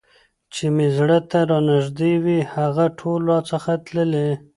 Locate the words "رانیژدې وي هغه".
1.51-2.85